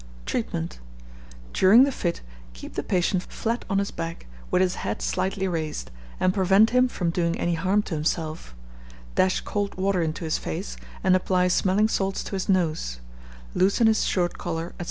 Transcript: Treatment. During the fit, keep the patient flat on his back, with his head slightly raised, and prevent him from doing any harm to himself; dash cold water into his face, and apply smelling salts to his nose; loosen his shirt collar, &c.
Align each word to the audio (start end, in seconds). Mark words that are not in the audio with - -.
Treatment. 0.25 0.79
During 1.53 1.83
the 1.83 1.91
fit, 1.91 2.21
keep 2.53 2.73
the 2.73 2.81
patient 2.81 3.21
flat 3.21 3.65
on 3.69 3.77
his 3.77 3.91
back, 3.91 4.25
with 4.49 4.59
his 4.63 4.73
head 4.81 4.99
slightly 4.99 5.47
raised, 5.47 5.91
and 6.19 6.33
prevent 6.33 6.71
him 6.71 6.87
from 6.87 7.11
doing 7.11 7.35
any 7.39 7.53
harm 7.53 7.83
to 7.83 7.93
himself; 7.93 8.55
dash 9.13 9.41
cold 9.41 9.75
water 9.75 10.01
into 10.01 10.23
his 10.23 10.39
face, 10.39 10.75
and 11.03 11.15
apply 11.15 11.49
smelling 11.49 11.87
salts 11.87 12.23
to 12.23 12.31
his 12.31 12.49
nose; 12.49 12.99
loosen 13.53 13.85
his 13.85 14.03
shirt 14.03 14.39
collar, 14.39 14.73
&c. 14.79 14.79